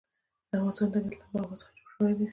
د 0.49 0.51
افغانستان 0.59 0.87
طبیعت 0.93 1.15
له 1.21 1.27
آب 1.27 1.31
وهوا 1.33 1.55
څخه 1.61 1.73
جوړ 1.77 1.87
شوی 1.93 2.13
دی. 2.17 2.27